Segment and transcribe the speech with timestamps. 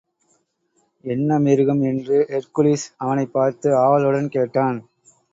[1.03, 1.81] என்ன மிருகம்?
[1.81, 4.79] என்று ஹெர்க்குலிஸ் அவனைப்பார்த்து ஆவலுடன் கேட்டான்.